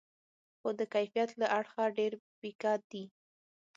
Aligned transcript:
خو 0.59 0.69
د 0.79 0.81
کیفیت 0.93 1.29
له 1.41 1.47
اړخه 1.57 1.83
ډېر 1.97 2.11
پیکه 2.39 2.73
دي. 2.91 3.03